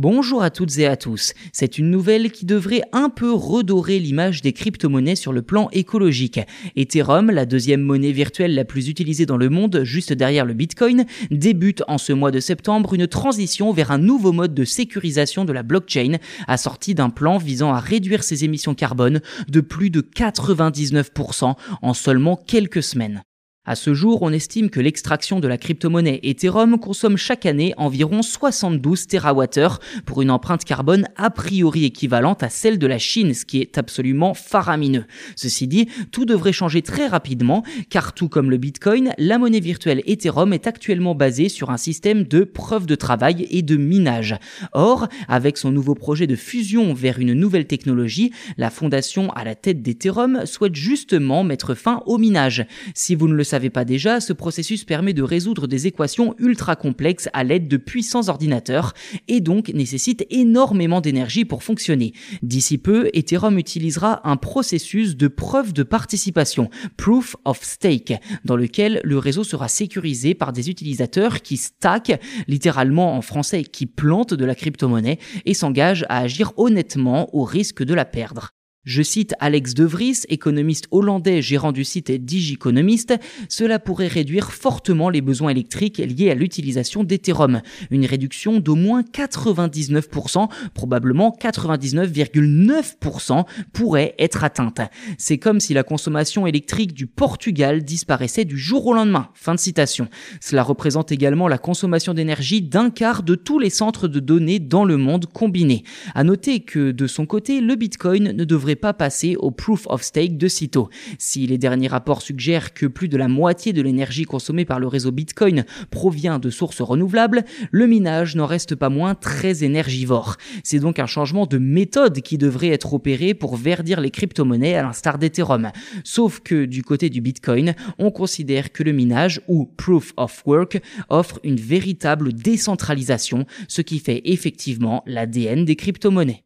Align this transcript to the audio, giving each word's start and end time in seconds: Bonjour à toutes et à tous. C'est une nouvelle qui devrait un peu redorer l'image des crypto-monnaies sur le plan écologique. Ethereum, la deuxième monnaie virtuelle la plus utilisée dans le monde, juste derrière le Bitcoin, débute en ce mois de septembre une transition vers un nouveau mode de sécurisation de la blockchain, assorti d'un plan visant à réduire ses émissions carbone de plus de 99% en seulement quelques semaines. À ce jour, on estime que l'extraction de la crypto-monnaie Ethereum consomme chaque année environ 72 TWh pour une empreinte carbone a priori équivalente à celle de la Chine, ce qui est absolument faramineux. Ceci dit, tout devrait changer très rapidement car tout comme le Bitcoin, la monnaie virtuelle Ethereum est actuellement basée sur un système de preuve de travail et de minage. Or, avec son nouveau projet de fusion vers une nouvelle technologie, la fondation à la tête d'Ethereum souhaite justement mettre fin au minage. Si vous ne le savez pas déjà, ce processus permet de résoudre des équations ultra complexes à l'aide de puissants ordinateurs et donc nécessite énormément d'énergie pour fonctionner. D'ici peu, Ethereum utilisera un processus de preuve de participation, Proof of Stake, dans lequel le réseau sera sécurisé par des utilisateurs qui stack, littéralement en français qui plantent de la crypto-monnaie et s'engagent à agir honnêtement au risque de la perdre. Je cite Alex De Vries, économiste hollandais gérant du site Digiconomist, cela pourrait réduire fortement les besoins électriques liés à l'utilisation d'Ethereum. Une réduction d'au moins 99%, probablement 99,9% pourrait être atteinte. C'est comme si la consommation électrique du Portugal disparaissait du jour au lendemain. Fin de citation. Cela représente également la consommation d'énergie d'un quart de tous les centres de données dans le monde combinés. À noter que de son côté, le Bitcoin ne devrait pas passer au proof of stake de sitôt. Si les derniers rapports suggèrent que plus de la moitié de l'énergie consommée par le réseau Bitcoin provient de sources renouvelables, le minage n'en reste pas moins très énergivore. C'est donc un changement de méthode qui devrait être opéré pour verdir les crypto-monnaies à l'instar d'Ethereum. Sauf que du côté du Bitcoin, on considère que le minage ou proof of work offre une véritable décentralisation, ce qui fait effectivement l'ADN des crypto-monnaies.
Bonjour 0.00 0.44
à 0.44 0.50
toutes 0.50 0.78
et 0.78 0.86
à 0.86 0.96
tous. 0.96 1.32
C'est 1.52 1.76
une 1.76 1.90
nouvelle 1.90 2.30
qui 2.30 2.46
devrait 2.46 2.82
un 2.92 3.08
peu 3.08 3.32
redorer 3.32 3.98
l'image 3.98 4.42
des 4.42 4.52
crypto-monnaies 4.52 5.16
sur 5.16 5.32
le 5.32 5.42
plan 5.42 5.68
écologique. 5.72 6.38
Ethereum, 6.76 7.32
la 7.32 7.46
deuxième 7.46 7.80
monnaie 7.80 8.12
virtuelle 8.12 8.54
la 8.54 8.64
plus 8.64 8.88
utilisée 8.88 9.26
dans 9.26 9.36
le 9.36 9.48
monde, 9.48 9.80
juste 9.82 10.12
derrière 10.12 10.44
le 10.44 10.54
Bitcoin, 10.54 11.04
débute 11.32 11.82
en 11.88 11.98
ce 11.98 12.12
mois 12.12 12.30
de 12.30 12.38
septembre 12.38 12.94
une 12.94 13.08
transition 13.08 13.72
vers 13.72 13.90
un 13.90 13.98
nouveau 13.98 14.30
mode 14.30 14.54
de 14.54 14.64
sécurisation 14.64 15.44
de 15.44 15.52
la 15.52 15.64
blockchain, 15.64 16.18
assorti 16.46 16.94
d'un 16.94 17.10
plan 17.10 17.36
visant 17.36 17.74
à 17.74 17.80
réduire 17.80 18.22
ses 18.22 18.44
émissions 18.44 18.76
carbone 18.76 19.20
de 19.48 19.60
plus 19.60 19.90
de 19.90 20.00
99% 20.00 21.56
en 21.82 21.92
seulement 21.92 22.36
quelques 22.36 22.84
semaines. 22.84 23.24
À 23.68 23.74
ce 23.74 23.92
jour, 23.92 24.22
on 24.22 24.32
estime 24.32 24.70
que 24.70 24.80
l'extraction 24.80 25.40
de 25.40 25.46
la 25.46 25.58
crypto-monnaie 25.58 26.20
Ethereum 26.22 26.78
consomme 26.78 27.18
chaque 27.18 27.44
année 27.44 27.74
environ 27.76 28.22
72 28.22 29.06
TWh 29.06 29.78
pour 30.06 30.22
une 30.22 30.30
empreinte 30.30 30.64
carbone 30.64 31.06
a 31.16 31.28
priori 31.28 31.84
équivalente 31.84 32.42
à 32.42 32.48
celle 32.48 32.78
de 32.78 32.86
la 32.86 32.96
Chine, 32.96 33.34
ce 33.34 33.44
qui 33.44 33.60
est 33.60 33.76
absolument 33.76 34.32
faramineux. 34.32 35.04
Ceci 35.36 35.66
dit, 35.68 35.86
tout 36.12 36.24
devrait 36.24 36.54
changer 36.54 36.80
très 36.80 37.08
rapidement 37.08 37.62
car 37.90 38.14
tout 38.14 38.30
comme 38.30 38.50
le 38.50 38.56
Bitcoin, 38.56 39.12
la 39.18 39.36
monnaie 39.36 39.60
virtuelle 39.60 40.02
Ethereum 40.06 40.54
est 40.54 40.66
actuellement 40.66 41.14
basée 41.14 41.50
sur 41.50 41.68
un 41.68 41.76
système 41.76 42.24
de 42.24 42.44
preuve 42.44 42.86
de 42.86 42.94
travail 42.94 43.46
et 43.50 43.60
de 43.60 43.76
minage. 43.76 44.34
Or, 44.72 45.08
avec 45.28 45.58
son 45.58 45.70
nouveau 45.72 45.94
projet 45.94 46.26
de 46.26 46.36
fusion 46.36 46.94
vers 46.94 47.18
une 47.18 47.34
nouvelle 47.34 47.66
technologie, 47.66 48.32
la 48.56 48.70
fondation 48.70 49.30
à 49.32 49.44
la 49.44 49.54
tête 49.54 49.82
d'Ethereum 49.82 50.46
souhaite 50.46 50.74
justement 50.74 51.44
mettre 51.44 51.74
fin 51.74 52.02
au 52.06 52.16
minage. 52.16 52.64
Si 52.94 53.14
vous 53.14 53.28
ne 53.28 53.34
le 53.34 53.44
savez 53.44 53.57
pas 53.68 53.84
déjà, 53.84 54.20
ce 54.20 54.32
processus 54.32 54.84
permet 54.84 55.12
de 55.12 55.22
résoudre 55.22 55.66
des 55.66 55.86
équations 55.86 56.34
ultra 56.38 56.76
complexes 56.76 57.28
à 57.32 57.44
l'aide 57.44 57.68
de 57.68 57.76
puissants 57.76 58.28
ordinateurs 58.28 58.94
et 59.26 59.40
donc 59.40 59.68
nécessite 59.70 60.24
énormément 60.30 61.00
d'énergie 61.00 61.44
pour 61.44 61.62
fonctionner. 61.62 62.12
D'ici 62.42 62.78
peu, 62.78 63.10
Ethereum 63.12 63.58
utilisera 63.58 64.28
un 64.28 64.36
processus 64.36 65.16
de 65.16 65.28
preuve 65.28 65.72
de 65.72 65.82
participation, 65.82 66.70
Proof 66.96 67.36
of 67.44 67.62
Stake, 67.62 68.14
dans 68.44 68.56
lequel 68.56 69.00
le 69.04 69.18
réseau 69.18 69.44
sera 69.44 69.68
sécurisé 69.68 70.34
par 70.34 70.52
des 70.52 70.70
utilisateurs 70.70 71.42
qui 71.42 71.56
stack, 71.56 72.20
littéralement 72.46 73.16
en 73.16 73.22
français 73.22 73.64
qui 73.64 73.86
plantent 73.86 74.34
de 74.34 74.44
la 74.44 74.54
crypto-monnaie 74.54 75.18
et 75.44 75.54
s'engagent 75.54 76.06
à 76.08 76.18
agir 76.18 76.52
honnêtement 76.56 77.34
au 77.34 77.44
risque 77.44 77.82
de 77.82 77.94
la 77.94 78.04
perdre. 78.04 78.57
Je 78.84 79.02
cite 79.02 79.34
Alex 79.40 79.74
De 79.74 79.84
Vries, 79.84 80.20
économiste 80.28 80.86
hollandais 80.92 81.42
gérant 81.42 81.72
du 81.72 81.82
site 81.84 82.12
Digiconomist, 82.12 83.12
cela 83.48 83.80
pourrait 83.80 84.06
réduire 84.06 84.52
fortement 84.52 85.10
les 85.10 85.20
besoins 85.20 85.50
électriques 85.50 85.98
liés 85.98 86.30
à 86.30 86.34
l'utilisation 86.34 87.02
d'Ethereum. 87.02 87.60
Une 87.90 88.06
réduction 88.06 88.60
d'au 88.60 88.76
moins 88.76 89.02
99%, 89.02 90.48
probablement 90.74 91.36
99,9% 91.38 93.44
pourrait 93.72 94.14
être 94.18 94.44
atteinte. 94.44 94.80
C'est 95.18 95.38
comme 95.38 95.58
si 95.58 95.74
la 95.74 95.82
consommation 95.82 96.46
électrique 96.46 96.94
du 96.94 97.08
Portugal 97.08 97.82
disparaissait 97.82 98.44
du 98.44 98.56
jour 98.56 98.86
au 98.86 98.94
lendemain. 98.94 99.30
Fin 99.34 99.56
de 99.56 99.60
citation. 99.60 100.06
Cela 100.40 100.62
représente 100.62 101.10
également 101.10 101.48
la 101.48 101.58
consommation 101.58 102.14
d'énergie 102.14 102.62
d'un 102.62 102.90
quart 102.90 103.24
de 103.24 103.34
tous 103.34 103.58
les 103.58 103.70
centres 103.70 104.06
de 104.06 104.20
données 104.20 104.60
dans 104.60 104.84
le 104.84 104.96
monde 104.96 105.26
combinés. 105.26 105.82
À 106.14 106.22
noter 106.22 106.60
que 106.60 106.92
de 106.92 107.08
son 107.08 107.26
côté, 107.26 107.60
le 107.60 107.74
Bitcoin 107.74 108.30
ne 108.32 108.44
devrait 108.68 108.76
pas 108.76 108.92
passer 108.92 109.34
au 109.36 109.50
proof 109.50 109.86
of 109.88 110.02
stake 110.02 110.36
de 110.36 110.46
sitôt. 110.46 110.90
Si 111.18 111.46
les 111.46 111.56
derniers 111.56 111.88
rapports 111.88 112.20
suggèrent 112.20 112.74
que 112.74 112.84
plus 112.84 113.08
de 113.08 113.16
la 113.16 113.26
moitié 113.26 113.72
de 113.72 113.80
l'énergie 113.80 114.24
consommée 114.24 114.66
par 114.66 114.78
le 114.78 114.86
réseau 114.86 115.10
Bitcoin 115.10 115.64
provient 115.90 116.38
de 116.38 116.50
sources 116.50 116.82
renouvelables, 116.82 117.44
le 117.70 117.86
minage 117.86 118.36
n'en 118.36 118.44
reste 118.44 118.74
pas 118.74 118.90
moins 118.90 119.14
très 119.14 119.64
énergivore. 119.64 120.36
C'est 120.64 120.80
donc 120.80 120.98
un 120.98 121.06
changement 121.06 121.46
de 121.46 121.56
méthode 121.56 122.20
qui 122.20 122.36
devrait 122.36 122.68
être 122.68 122.92
opéré 122.92 123.32
pour 123.32 123.56
verdir 123.56 124.02
les 124.02 124.10
crypto-monnaies 124.10 124.74
à 124.74 124.82
l'instar 124.82 125.16
d'Ethereum. 125.16 125.70
Sauf 126.04 126.40
que 126.40 126.66
du 126.66 126.82
côté 126.82 127.08
du 127.08 127.22
Bitcoin, 127.22 127.74
on 127.98 128.10
considère 128.10 128.70
que 128.70 128.82
le 128.82 128.92
minage 128.92 129.40
ou 129.48 129.64
proof 129.78 130.12
of 130.18 130.42
work 130.44 130.82
offre 131.08 131.40
une 131.42 131.56
véritable 131.56 132.34
décentralisation, 132.34 133.46
ce 133.66 133.80
qui 133.80 133.98
fait 133.98 134.20
effectivement 134.26 135.02
l'ADN 135.06 135.64
des 135.64 135.76
crypto-monnaies. 135.76 136.44